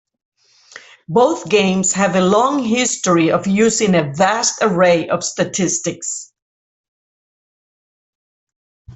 Both 1.09 1.47
games 1.47 1.93
have 1.93 2.15
a 2.15 2.21
long 2.21 2.63
history 2.63 3.29
of 3.29 3.45
using 3.45 3.93
a 3.93 4.11
vast 4.11 4.57
array 4.63 5.07
of 5.07 5.23
statistics. 5.23 6.33